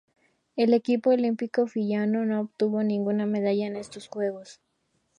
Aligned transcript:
El 0.55 0.73
equipo 0.73 1.11
olímpico 1.11 1.67
fiyiano 1.67 2.25
no 2.25 2.39
obtuvo 2.41 2.81
ninguna 2.81 3.27
medalla 3.27 3.67
en 3.67 3.75
estos 3.75 4.07
Juegos. 4.07 4.59